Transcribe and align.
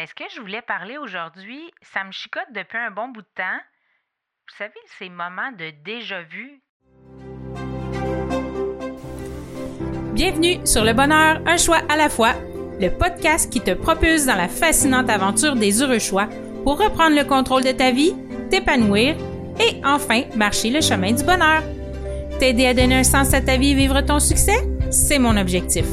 Ben, 0.00 0.06
ce 0.06 0.14
que 0.14 0.24
je 0.34 0.40
voulais 0.40 0.62
parler 0.62 0.96
aujourd'hui, 0.96 1.60
ça 1.82 2.04
me 2.04 2.10
chicote 2.10 2.50
depuis 2.54 2.78
un 2.78 2.90
bon 2.90 3.08
bout 3.08 3.20
de 3.20 3.28
temps. 3.36 3.60
Vous 4.48 4.56
savez, 4.56 4.72
ces 4.98 5.10
moments 5.10 5.52
de 5.52 5.74
déjà-vu. 5.84 6.62
Bienvenue 10.14 10.66
sur 10.66 10.84
Le 10.84 10.94
Bonheur, 10.94 11.42
un 11.44 11.58
choix 11.58 11.82
à 11.90 11.98
la 11.98 12.08
fois, 12.08 12.32
le 12.80 12.88
podcast 12.88 13.52
qui 13.52 13.60
te 13.60 13.72
propulse 13.72 14.24
dans 14.24 14.36
la 14.36 14.48
fascinante 14.48 15.10
aventure 15.10 15.54
des 15.54 15.82
heureux 15.82 15.98
choix 15.98 16.30
pour 16.64 16.78
reprendre 16.78 17.14
le 17.14 17.24
contrôle 17.24 17.64
de 17.64 17.72
ta 17.72 17.90
vie, 17.90 18.14
t'épanouir 18.48 19.16
et 19.60 19.82
enfin 19.84 20.22
marcher 20.34 20.70
le 20.70 20.80
chemin 20.80 21.12
du 21.12 21.24
bonheur. 21.24 21.62
T'aider 22.38 22.68
à 22.68 22.72
donner 22.72 23.00
un 23.00 23.04
sens 23.04 23.34
à 23.34 23.42
ta 23.42 23.58
vie 23.58 23.72
et 23.72 23.74
vivre 23.74 24.00
ton 24.00 24.18
succès, 24.18 24.66
c'est 24.90 25.18
mon 25.18 25.36
objectif. 25.36 25.84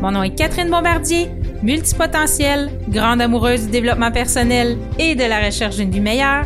Mon 0.00 0.10
nom 0.10 0.24
est 0.24 0.34
Catherine 0.34 0.68
Bombardier, 0.68 1.30
multipotentielle, 1.62 2.70
grande 2.88 3.20
amoureuse 3.20 3.64
du 3.64 3.70
développement 3.70 4.10
personnel 4.10 4.76
et 4.98 5.14
de 5.14 5.24
la 5.24 5.40
recherche 5.40 5.76
d'une 5.76 5.90
vie 5.90 6.00
meilleure. 6.00 6.44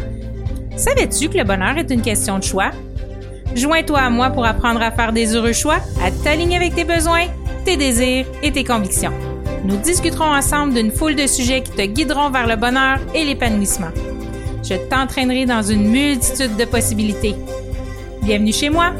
Savais-tu 0.77 1.28
que 1.28 1.38
le 1.38 1.45
bonheur 1.45 1.78
est 1.78 1.91
une 1.91 2.02
question 2.02 2.38
de 2.38 2.45
choix? 2.45 2.70
Joins-toi 3.55 3.98
à 3.98 4.10
moi 4.10 4.30
pour 4.30 4.44
apprendre 4.44 4.82
à 4.82 4.91
faire 4.91 5.12
des 5.12 5.34
heureux 5.34 5.55
choix, 5.55 5.78
à 6.05 6.10
t'aligner 6.10 6.56
avec 6.56 6.74
tes 6.74 6.84
besoins, 6.84 7.27
tes 7.64 7.77
désirs 7.77 8.27
et 8.42 8.52
tes 8.52 8.64
convictions. 8.64 9.12
Nous 9.64 9.77
discuterons 9.78 10.32
ensemble 10.32 10.74
d'une 10.74 10.92
foule 10.92 11.16
de 11.16 11.27
sujets 11.27 11.62
qui 11.62 11.72
te 11.72 11.83
guideront 11.83 12.30
vers 12.30 12.46
le 12.46 12.56
bonheur 12.56 12.98
et 13.14 13.24
l'épanouissement. 13.24 13.91
Je 14.62 14.74
t'entraînerai 14.74 15.46
dans 15.46 15.62
une 15.62 15.88
multitude 15.88 16.56
de 16.56 16.64
possibilités. 16.64 17.34
Bienvenue 18.22 18.52
chez 18.52 18.69
moi! 18.69 18.92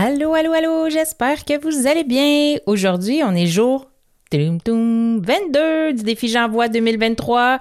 Allô, 0.00 0.32
allô, 0.34 0.52
allô, 0.52 0.88
j'espère 0.88 1.44
que 1.44 1.60
vous 1.60 1.88
allez 1.88 2.04
bien. 2.04 2.58
Aujourd'hui, 2.66 3.20
on 3.24 3.34
est 3.34 3.48
jour 3.48 3.90
22 4.32 5.92
du 5.92 6.02
défi 6.04 6.28
J'envoie 6.28 6.68
2023. 6.68 7.58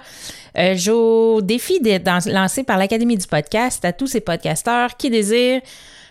Euh, 0.60 0.76
jour 0.76 1.42
défi 1.42 1.80
lancé 2.28 2.64
par 2.64 2.78
l'Académie 2.78 3.18
du 3.18 3.26
podcast 3.26 3.84
à 3.86 3.92
tous 3.92 4.06
ces 4.06 4.22
podcasteurs 4.22 4.98
qui 4.98 5.10
désirent 5.10 5.62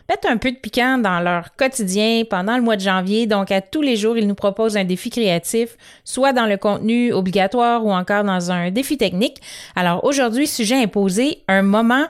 mettre 0.08 0.28
un 0.28 0.36
peu 0.36 0.50
de 0.50 0.56
piquant 0.56 0.98
dans 0.98 1.20
leur 1.20 1.54
quotidien 1.54 2.24
pendant 2.28 2.56
le 2.56 2.62
mois 2.64 2.74
de 2.74 2.80
janvier. 2.80 3.28
Donc, 3.28 3.52
à 3.52 3.60
tous 3.60 3.82
les 3.82 3.94
jours, 3.94 4.19
ils 4.19 4.27
nous 4.27 4.34
proposent 4.34 4.77
un 4.77 4.82
défi 4.82 5.10
créatif, 5.10 5.77
soit 6.04 6.32
dans 6.32 6.47
le 6.47 6.56
contenu 6.56 7.12
obligatoire 7.12 7.84
ou 7.84 7.92
encore 7.92 8.24
dans 8.24 8.50
un 8.50 8.72
défi 8.72 8.98
technique. 8.98 9.41
Alors, 9.77 10.02
aujourd'hui, 10.02 10.48
sujet 10.48 10.82
imposé, 10.82 11.44
un 11.47 11.62
moment 11.62 12.06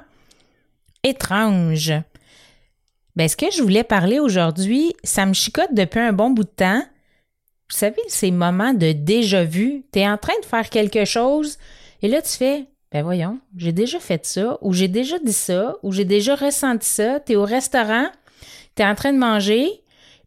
étrange. 1.05 1.93
Ben, 3.17 3.29
ce 3.29 3.37
que 3.37 3.51
je 3.51 3.63
voulais 3.63 3.83
parler 3.83 4.21
aujourd'hui, 4.21 4.95
ça 5.03 5.25
me 5.25 5.33
chicote 5.33 5.73
depuis 5.73 6.01
un 6.01 6.13
bon 6.13 6.31
bout 6.31 6.45
de 6.45 6.49
temps. 6.49 6.83
Vous 7.71 7.77
savez, 7.77 8.03
ces 8.09 8.31
moments 8.31 8.75
de 8.75 8.93
déjà-vu, 8.93 9.85
tu 9.91 10.01
es 10.01 10.09
en 10.09 10.19
train 10.19 10.39
de 10.41 10.47
faire 10.47 10.69
quelque 10.69 11.07
chose 11.07 11.57
et 12.03 12.09
là, 12.09 12.21
tu 12.21 12.33
fais, 12.37 12.67
ben 12.93 13.03
voyons, 13.03 13.39
j'ai 13.57 13.73
déjà 13.73 13.99
fait 13.99 14.25
ça, 14.27 14.59
ou 14.61 14.75
j'ai 14.75 14.89
déjà 14.89 15.19
dit 15.19 15.33
ça, 15.33 15.77
ou 15.83 15.93
j'ai 15.93 16.05
déjà 16.05 16.35
ressenti 16.35 16.87
ça. 16.87 17.19
Tu 17.21 17.33
es 17.33 17.37
au 17.37 17.45
restaurant, 17.45 18.07
tu 18.77 18.83
es 18.83 18.87
en 18.87 18.95
train 18.95 19.15
de 19.15 19.19
manger 19.19 19.67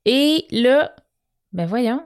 et 0.05 0.45
là, 0.49 0.91
ben 1.53 1.67
voyons, 1.67 2.01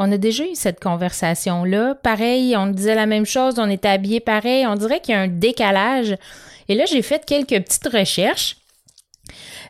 on 0.00 0.10
a 0.10 0.18
déjà 0.18 0.44
eu 0.44 0.56
cette 0.56 0.80
conversation-là. 0.80 1.94
Pareil, 1.94 2.56
on 2.56 2.66
disait 2.66 2.96
la 2.96 3.06
même 3.06 3.24
chose, 3.24 3.60
on 3.60 3.70
était 3.70 3.88
habillés 3.88 4.20
pareil, 4.20 4.66
on 4.66 4.74
dirait 4.74 5.00
qu'il 5.00 5.14
y 5.14 5.16
a 5.16 5.20
un 5.20 5.28
décalage. 5.28 6.16
Et 6.68 6.74
là, 6.74 6.86
j'ai 6.86 7.02
fait 7.02 7.24
quelques 7.24 7.64
petites 7.64 7.86
recherches 7.86 8.56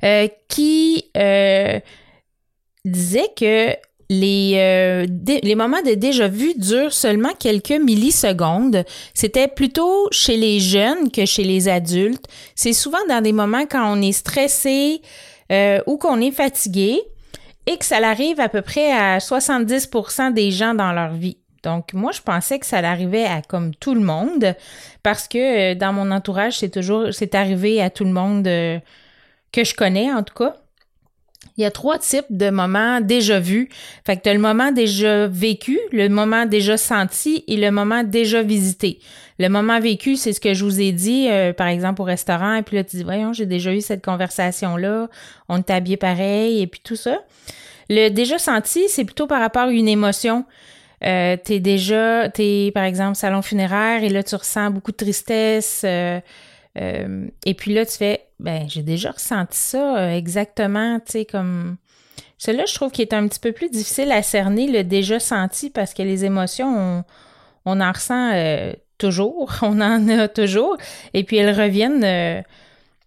euh, 0.04 0.28
qui 0.48 1.10
euh, 1.16 1.80
disait 2.84 3.30
que 3.34 3.70
les, 4.10 4.52
euh, 4.56 5.06
les 5.42 5.54
moments 5.54 5.80
de 5.80 5.94
déjà-vu 5.94 6.52
durent 6.58 6.92
seulement 6.92 7.32
quelques 7.40 7.70
millisecondes. 7.70 8.84
C'était 9.14 9.48
plutôt 9.48 10.08
chez 10.10 10.36
les 10.36 10.60
jeunes 10.60 11.10
que 11.10 11.24
chez 11.24 11.44
les 11.44 11.68
adultes. 11.68 12.26
C'est 12.54 12.74
souvent 12.74 12.98
dans 13.08 13.22
des 13.22 13.32
moments 13.32 13.64
quand 13.64 13.96
on 13.96 14.02
est 14.02 14.12
stressé 14.12 15.00
ou 15.86 15.96
qu'on 15.96 16.20
est 16.20 16.32
fatigué 16.32 17.00
et 17.66 17.78
que 17.78 17.84
ça 17.84 17.96
arrive 17.96 18.40
à 18.40 18.50
peu 18.50 18.60
près 18.60 18.92
à 18.92 19.18
70% 19.18 20.34
des 20.34 20.50
gens 20.50 20.74
dans 20.74 20.92
leur 20.92 21.14
vie. 21.14 21.38
Donc, 21.62 21.94
moi, 21.94 22.12
je 22.12 22.20
pensais 22.20 22.58
que 22.58 22.66
ça 22.66 22.78
arrivait 22.78 23.24
à 23.24 23.40
comme 23.40 23.74
tout 23.74 23.94
le 23.94 24.02
monde 24.02 24.54
parce 25.02 25.28
que 25.28 25.72
dans 25.72 25.94
mon 25.94 26.10
entourage, 26.10 26.58
c'est 26.58 26.68
toujours, 26.68 27.06
c'est 27.12 27.34
arrivé 27.34 27.80
à 27.80 27.88
tout 27.88 28.04
le 28.04 28.12
monde 28.12 28.46
que 29.54 29.64
je 29.64 29.74
connais 29.74 30.12
en 30.12 30.22
tout 30.22 30.34
cas. 30.34 30.56
Il 31.56 31.62
y 31.62 31.66
a 31.66 31.70
trois 31.70 31.98
types 31.98 32.26
de 32.30 32.50
moments 32.50 33.00
déjà 33.00 33.38
vus. 33.38 33.68
Fait 34.04 34.16
que 34.16 34.22
tu 34.22 34.32
le 34.32 34.40
moment 34.40 34.72
déjà 34.72 35.28
vécu, 35.28 35.78
le 35.92 36.08
moment 36.08 36.46
déjà 36.46 36.76
senti 36.76 37.44
et 37.46 37.56
le 37.56 37.70
moment 37.70 38.02
déjà 38.02 38.42
visité. 38.42 38.98
Le 39.38 39.48
moment 39.48 39.78
vécu, 39.78 40.16
c'est 40.16 40.32
ce 40.32 40.40
que 40.40 40.54
je 40.54 40.64
vous 40.64 40.80
ai 40.80 40.90
dit, 40.90 41.28
euh, 41.28 41.52
par 41.52 41.68
exemple, 41.68 42.02
au 42.02 42.04
restaurant, 42.04 42.54
et 42.54 42.62
puis 42.62 42.76
là, 42.76 42.84
tu 42.84 42.96
dis, 42.96 43.04
voyons, 43.04 43.32
j'ai 43.32 43.46
déjà 43.46 43.72
eu 43.72 43.80
cette 43.80 44.04
conversation-là, 44.04 45.08
on 45.48 45.58
est 45.58 45.70
habillé 45.70 45.96
pareil, 45.96 46.60
et 46.60 46.66
puis 46.66 46.80
tout 46.82 46.96
ça. 46.96 47.20
Le 47.90 48.08
déjà 48.10 48.38
senti, 48.38 48.88
c'est 48.88 49.04
plutôt 49.04 49.26
par 49.26 49.40
rapport 49.40 49.68
à 49.68 49.72
une 49.72 49.88
émotion. 49.88 50.44
Euh, 51.04 51.36
t'es 51.36 51.60
déjà, 51.60 52.28
t'es, 52.28 52.70
par 52.74 52.84
exemple, 52.84 53.16
salon 53.16 53.42
funéraire, 53.42 54.02
et 54.02 54.08
là, 54.08 54.22
tu 54.22 54.34
ressens 54.34 54.70
beaucoup 54.70 54.92
de 54.92 54.96
tristesse, 54.96 55.82
euh, 55.84 56.20
euh, 56.78 57.26
et 57.44 57.54
puis 57.54 57.74
là, 57.74 57.84
tu 57.84 57.96
fais, 57.96 58.23
ben, 58.40 58.68
j'ai 58.68 58.82
déjà 58.82 59.12
ressenti 59.12 59.56
ça 59.56 59.98
euh, 59.98 60.16
exactement, 60.16 60.98
tu 61.00 61.12
sais, 61.12 61.24
comme. 61.24 61.76
Celui-là, 62.38 62.64
je 62.66 62.74
trouve 62.74 62.90
qu'il 62.90 63.02
est 63.02 63.14
un 63.14 63.26
petit 63.28 63.38
peu 63.38 63.52
plus 63.52 63.70
difficile 63.70 64.10
à 64.12 64.22
cerner, 64.22 64.66
le 64.66 64.82
déjà 64.82 65.20
senti, 65.20 65.70
parce 65.70 65.94
que 65.94 66.02
les 66.02 66.24
émotions, 66.24 67.04
on, 67.64 67.80
en 67.80 67.92
ressent 67.92 68.32
euh, 68.34 68.72
toujours, 68.98 69.54
on 69.62 69.80
en 69.80 70.08
a 70.08 70.28
toujours, 70.28 70.76
et 71.14 71.24
puis 71.24 71.36
elles 71.36 71.58
reviennent 71.58 72.44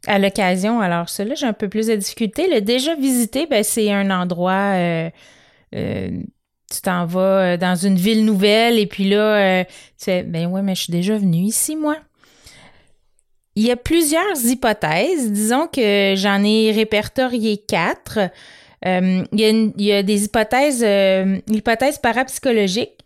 à 0.07 0.19
l'occasion. 0.19 0.79
Alors, 0.79 1.09
celui-là, 1.09 1.35
j'ai 1.35 1.45
un 1.45 1.53
peu 1.53 1.67
plus 1.67 1.87
de 1.87 1.95
difficulté. 1.95 2.47
Le 2.49 2.61
déjà 2.61 2.95
visité, 2.95 3.47
ben, 3.47 3.63
c'est 3.63 3.91
un 3.91 4.09
endroit 4.11 4.73
tu 5.71 6.81
t'en 6.81 7.05
vas 7.05 7.55
dans 7.55 7.75
une 7.75 7.95
ville 7.95 8.25
nouvelle 8.25 8.77
et 8.77 8.87
puis 8.87 9.09
là, 9.09 9.63
tu 9.65 9.71
fais, 9.99 10.23
ben 10.23 10.47
ouais, 10.47 10.61
mais 10.61 10.75
je 10.75 10.83
suis 10.83 10.91
déjà 10.91 11.17
venue 11.17 11.43
ici, 11.43 11.75
moi. 11.75 11.97
Il 13.57 13.65
y 13.65 13.71
a 13.71 13.75
plusieurs 13.75 14.45
hypothèses. 14.45 15.31
Disons 15.31 15.65
que 15.65 16.13
j'en 16.15 16.43
ai 16.43 16.71
répertorié 16.71 17.57
quatre. 17.57 18.19
Euh, 18.85 19.23
il, 19.31 19.73
y 19.77 19.91
a 19.91 20.03
des 20.03 20.25
hypothèses, 20.25 20.83
euh, 20.85 21.39
l'hypothèse 21.47 21.97
parapsychologique. 21.97 22.99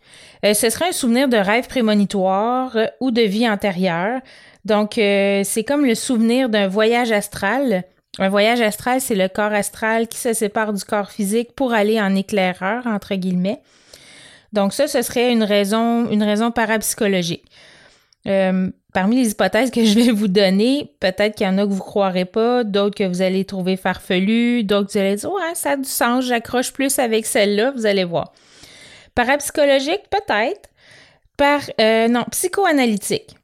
Euh, 0.44 0.52
ce 0.52 0.68
serait 0.68 0.90
un 0.90 0.92
souvenir 0.92 1.28
de 1.28 1.38
rêve 1.38 1.68
prémonitoire 1.68 2.76
ou 3.00 3.10
de 3.10 3.22
vie 3.22 3.48
antérieure. 3.48 4.20
Donc, 4.66 4.92
c'est 4.96 5.64
comme 5.66 5.86
le 5.86 5.94
souvenir 5.94 6.50
d'un 6.50 6.68
voyage 6.68 7.12
astral. 7.12 7.84
Un 8.18 8.28
voyage 8.28 8.60
astral, 8.60 9.00
c'est 9.00 9.14
le 9.14 9.28
corps 9.28 9.54
astral 9.54 10.06
qui 10.06 10.18
se 10.18 10.34
sépare 10.34 10.74
du 10.74 10.84
corps 10.84 11.10
physique 11.10 11.54
pour 11.56 11.72
aller 11.72 11.98
en 11.98 12.14
éclaireur, 12.14 12.86
entre 12.86 13.14
guillemets. 13.14 13.62
Donc, 14.52 14.74
ça, 14.74 14.86
ce 14.86 15.00
serait 15.00 15.32
une 15.32 15.44
raison, 15.44 16.10
une 16.10 16.22
raison 16.22 16.50
parapsychologique. 16.50 17.46
Euh, 18.26 18.70
parmi 18.92 19.16
les 19.16 19.30
hypothèses 19.30 19.70
que 19.70 19.84
je 19.84 19.98
vais 19.98 20.10
vous 20.10 20.28
donner, 20.28 20.92
peut-être 21.00 21.36
qu'il 21.36 21.46
y 21.46 21.50
en 21.50 21.58
a 21.58 21.62
que 21.62 21.72
vous 21.72 21.82
croirez 21.82 22.24
pas, 22.24 22.64
d'autres 22.64 22.96
que 22.96 23.04
vous 23.04 23.22
allez 23.22 23.44
trouver 23.44 23.76
farfelues, 23.76 24.64
d'autres 24.64 24.88
que 24.88 24.92
vous 24.92 24.98
allez 24.98 25.16
dire 25.16 25.32
Ouais, 25.32 25.54
ça 25.54 25.72
a 25.72 25.76
du 25.76 25.88
sens, 25.88 26.24
j'accroche 26.24 26.72
plus 26.72 26.98
avec 26.98 27.26
celle-là, 27.26 27.72
vous 27.72 27.86
allez 27.86 28.04
voir. 28.04 28.32
Parapsychologique, 29.14 30.02
peut-être. 30.10 30.70
Par 31.36 31.60
euh, 31.80 32.08
non, 32.08 32.24
psychoanalytique. 32.30 33.36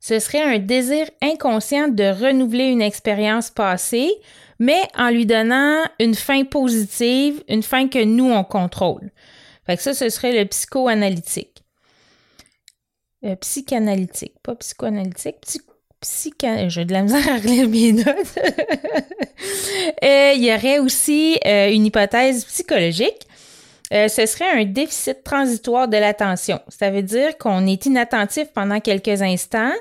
Ce 0.00 0.18
serait 0.18 0.42
un 0.42 0.58
désir 0.58 1.06
inconscient 1.22 1.88
de 1.88 2.04
renouveler 2.04 2.64
une 2.64 2.82
expérience 2.82 3.50
passée, 3.50 4.10
mais 4.58 4.80
en 4.96 5.10
lui 5.10 5.26
donnant 5.26 5.82
une 5.98 6.14
fin 6.14 6.44
positive, 6.44 7.42
une 7.48 7.62
fin 7.62 7.88
que 7.88 8.02
nous 8.02 8.30
on 8.30 8.44
contrôle. 8.44 9.10
Fait 9.66 9.76
que 9.76 9.82
ça, 9.82 9.94
ce 9.94 10.08
serait 10.08 10.38
le 10.38 10.46
psychoanalytique. 10.46 11.59
Euh, 13.22 13.36
psychanalytique, 13.36 14.32
pas 14.42 14.54
psychoanalytique, 14.54 15.36
psy, 16.00 16.32
J'ai 16.68 16.86
de 16.86 16.92
la 16.94 17.02
misère 17.02 17.28
à 17.28 17.36
relire 17.36 17.68
mes 17.68 17.92
notes. 17.92 18.06
Euh, 20.04 20.32
il 20.34 20.44
y 20.44 20.52
aurait 20.52 20.78
aussi 20.78 21.38
euh, 21.46 21.70
une 21.70 21.86
hypothèse 21.86 22.44
psychologique. 22.44 23.26
ce 23.90 24.26
serait 24.26 24.50
un 24.50 24.64
déficit 24.64 25.24
transitoire 25.24 25.88
de 25.88 25.96
l'attention. 25.96 26.60
Ça 26.68 26.90
veut 26.90 27.02
dire 27.02 27.38
qu'on 27.38 27.66
est 27.66 27.86
inattentif 27.86 28.48
pendant 28.54 28.80
quelques 28.80 29.22
instants, 29.22 29.72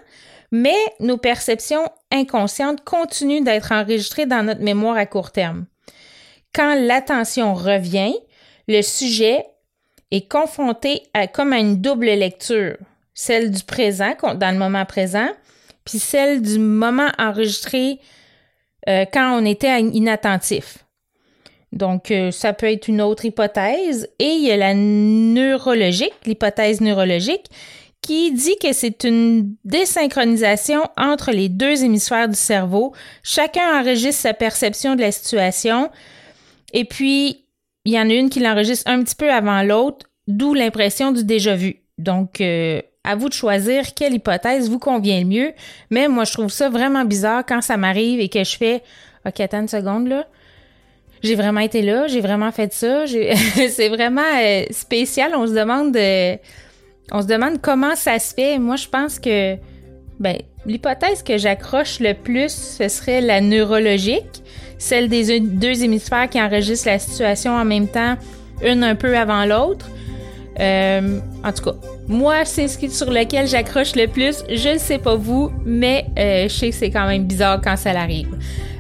mais 0.52 0.78
nos 1.02 1.18
perceptions 1.18 1.86
inconscientes 2.12 2.84
continuent 2.86 3.44
d'être 3.44 3.74
enregistrées 3.74 4.26
dans 4.26 4.44
notre 4.44 4.62
mémoire 4.62 4.96
à 4.96 5.06
court 5.06 5.32
terme. 5.32 5.66
Quand 6.54 6.76
l'attention 6.76 7.54
revient, 7.54 8.16
le 8.70 8.82
sujet 8.82 9.46
est 10.12 10.30
confronté 10.32 11.04
à 11.14 11.28
comme 11.28 11.52
à 11.52 11.60
une 11.60 11.82
double 11.82 12.08
lecture 12.08 12.78
celle 13.14 13.52
du 13.52 13.64
présent, 13.64 14.14
dans 14.22 14.52
le 14.52 14.58
moment 14.60 14.86
présent, 14.86 15.30
puis 15.86 16.00
celle 16.00 16.42
du 16.42 16.60
moment 16.60 17.10
enregistré 17.18 18.00
euh, 18.88 19.06
quand 19.12 19.40
on 19.40 19.46
était 19.46 19.82
inattentif. 19.82 20.86
Donc, 21.72 22.12
euh, 22.12 22.32
ça 22.32 22.54
peut 22.54 22.72
être 22.72 22.88
une 22.88 23.02
autre 23.02 23.26
hypothèse. 23.26 24.10
Et 24.20 24.26
il 24.26 24.42
y 24.42 24.52
a 24.52 24.58
la 24.58 24.74
neurologique, 24.74 26.14
l'hypothèse 26.26 26.82
neurologique, 26.82 27.46
qui 28.02 28.32
dit 28.32 28.56
que 28.62 28.74
c'est 28.74 29.04
une 29.04 29.56
désynchronisation 29.66 30.82
entre 30.98 31.32
les 31.32 31.50
deux 31.50 31.84
hémisphères 31.84 32.30
du 32.30 32.36
cerveau. 32.36 32.94
Chacun 33.24 33.80
enregistre 33.80 34.22
sa 34.22 34.34
perception 34.34 34.96
de 34.96 35.02
la 35.02 35.12
situation. 35.12 35.92
Et 36.74 36.86
puis, 36.86 37.46
il 37.86 37.94
y 37.94 38.00
en 38.00 38.10
a 38.10 38.14
une 38.14 38.30
qui 38.30 38.40
l'enregistre 38.40 38.90
un 38.90 39.04
petit 39.04 39.16
peu 39.16 39.32
avant 39.32 39.62
l'autre, 39.62 40.08
d'où 40.28 40.54
l'impression 40.54 41.12
du 41.12 41.24
déjà 41.24 41.56
vu. 41.56 41.82
Donc, 41.98 42.42
euh, 42.42 42.82
à 43.04 43.16
vous 43.16 43.30
de 43.30 43.34
choisir 43.34 43.94
quelle 43.94 44.14
hypothèse 44.14 44.70
vous 44.70 44.80
convient 44.80 45.20
le 45.20 45.26
mieux. 45.26 45.52
Mais 45.90 46.08
moi, 46.08 46.26
je 46.26 46.34
trouve 46.34 46.50
ça 46.50 46.70
vraiment 46.70 47.06
bizarre 47.06 47.44
quand 47.48 47.62
ça 47.62 47.78
m'arrive 47.78 48.20
et 48.20 48.30
que 48.30 48.44
je 48.44 48.58
fais 48.58 48.84
OK, 49.26 49.40
attends 49.40 49.62
une 49.62 49.68
seconde 49.68 50.08
là. 50.08 50.28
J'ai 51.22 51.36
vraiment 51.36 51.60
été 51.60 51.82
là, 51.82 52.08
j'ai 52.08 52.22
vraiment 52.22 52.52
fait 52.52 52.74
ça. 52.74 53.06
c'est 53.70 53.90
vraiment 53.90 54.22
euh, 54.42 54.64
spécial. 54.72 55.34
On 55.36 55.48
se 55.48 55.54
demande 55.54 55.98
on 57.12 57.22
se 57.22 57.28
demande 57.28 57.62
comment 57.62 57.96
ça 57.96 58.20
se 58.20 58.34
fait. 58.34 58.60
Moi, 58.60 58.76
je 58.76 58.88
pense 58.88 59.20
que 59.20 59.56
ben, 60.20 60.38
l'hypothèse 60.66 61.24
que 61.24 61.38
j'accroche 61.38 62.00
le 62.00 62.14
plus, 62.14 62.52
ce 62.52 62.88
serait 62.88 63.22
la 63.22 63.42
neurologique, 63.42 64.44
celle 64.78 65.10
des 65.10 65.40
deux 65.40 65.84
hémisphères 65.84 66.30
qui 66.30 66.42
enregistrent 66.42 66.88
la 66.88 67.00
situation 67.00 67.54
en 67.54 67.66
même 67.66 67.88
temps, 67.88 68.16
une 68.64 68.84
un 68.84 68.96
peu 68.96 69.18
avant 69.18 69.46
l'autre. 69.46 69.90
Euh, 70.60 71.20
en 71.44 71.54
tout 71.54 71.64
cas, 71.64 71.76
moi, 72.10 72.44
c'est 72.44 72.68
ce 72.68 72.88
sur 72.90 73.12
lequel 73.12 73.48
j'accroche 73.48 73.96
le 73.96 74.08
plus. 74.08 74.44
Je 74.50 74.70
ne 74.70 74.78
sais 74.80 74.98
pas 74.98 75.16
vous, 75.16 75.52
mais 75.64 76.08
euh, 76.18 76.50
je 76.50 76.54
sais 76.54 76.70
que 76.72 76.76
c'est 76.76 76.90
quand 76.90 77.08
même 77.08 77.26
bizarre 77.26 77.62
quand 77.64 77.78
ça 77.78 77.92
arrive. 77.92 78.36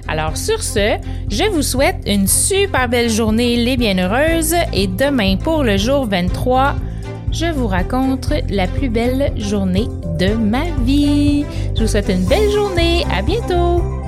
Alors 0.08 0.36
sur 0.36 0.64
ce, 0.64 0.98
je 1.30 1.44
vous 1.44 1.62
souhaite 1.62 1.98
une 2.08 2.28
super 2.28 2.90
belle 2.90 3.12
journée 3.12 3.56
les 3.58 3.78
bienheureuses 3.78 4.56
et 4.74 4.88
demain 4.88 5.38
pour 5.38 5.64
le 5.64 5.78
jour 5.78 6.08
23, 6.08 6.76
je 7.32 7.46
vous 7.46 7.68
raconte 7.68 8.34
la 8.50 8.66
plus 8.66 8.90
belle 8.90 9.32
journée 9.38 9.88
de 10.18 10.34
ma 10.34 10.64
vie. 10.84 11.46
Je 11.76 11.82
vous 11.82 11.88
souhaite 11.88 12.10
une 12.10 12.26
belle 12.26 12.50
journée. 12.50 13.06
À 13.16 13.22
bientôt! 13.22 13.99